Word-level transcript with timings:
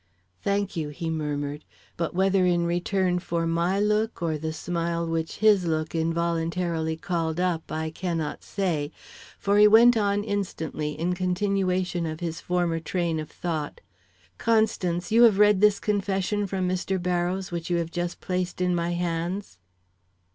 "Thank 0.41 0.75
you," 0.75 0.89
he 0.89 1.11
murmured; 1.11 1.63
but 1.95 2.15
whether 2.15 2.43
in 2.43 2.65
return 2.65 3.19
for 3.19 3.45
my 3.45 3.79
look 3.79 4.19
or 4.19 4.35
the 4.35 4.51
smile 4.51 5.05
which 5.05 5.35
his 5.35 5.65
look 5.67 5.93
involuntarily 5.93 6.97
called 6.97 7.39
up, 7.39 7.71
I 7.71 7.91
cannot 7.91 8.43
say, 8.43 8.91
for 9.37 9.59
he 9.59 9.67
went 9.67 9.95
on 9.95 10.23
instantly 10.23 10.93
in 10.99 11.13
continuation 11.13 12.07
of 12.07 12.19
his 12.19 12.41
former 12.41 12.79
train 12.79 13.19
of 13.19 13.29
thought, 13.29 13.79
"Constance, 14.39 15.11
you 15.11 15.21
have 15.21 15.37
read 15.37 15.61
this 15.61 15.79
confession 15.79 16.47
from 16.47 16.67
Mr. 16.67 16.99
Barrows 16.99 17.51
which 17.51 17.69
you 17.69 17.77
have 17.77 17.91
just 17.91 18.19
placed 18.19 18.59
in 18.59 18.73
my 18.73 18.93
hands?" 18.93 19.59